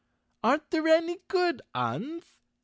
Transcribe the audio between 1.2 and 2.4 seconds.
good Uns?"